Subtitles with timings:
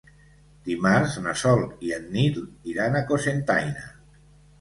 [0.69, 2.39] Dimarts na Sol i en Nil
[2.73, 3.85] iran a Cocentaina.